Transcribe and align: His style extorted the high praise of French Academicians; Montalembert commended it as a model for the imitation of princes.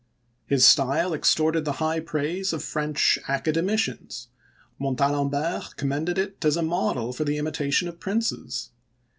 His 0.47 0.65
style 0.65 1.13
extorted 1.13 1.63
the 1.63 1.73
high 1.73 1.99
praise 1.99 2.53
of 2.53 2.63
French 2.63 3.19
Academicians; 3.27 4.29
Montalembert 4.79 5.75
commended 5.75 6.17
it 6.17 6.43
as 6.43 6.57
a 6.57 6.63
model 6.63 7.13
for 7.13 7.23
the 7.23 7.37
imitation 7.37 7.87
of 7.87 7.99
princes. 7.99 8.71